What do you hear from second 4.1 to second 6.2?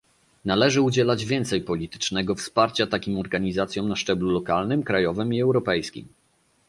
lokalnym, krajowym i europejskim